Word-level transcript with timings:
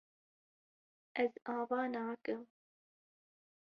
Ez 1.23 1.31
ava 1.55 1.81
nakim. 1.93 2.41